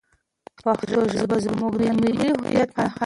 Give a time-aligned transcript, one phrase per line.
[0.63, 2.97] پښتو ژبه زموږ د ملي هویت نښه ده.